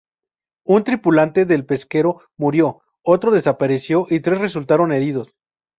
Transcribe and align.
Un 0.63 0.83
tripulante 0.83 1.45
del 1.45 1.63
pesquero 1.67 2.23
murió, 2.35 2.81
otro 3.03 3.29
desapareció 3.29 4.07
y 4.09 4.21
tres 4.21 4.39
resultaron 4.41 4.91
heridos. 4.91 5.35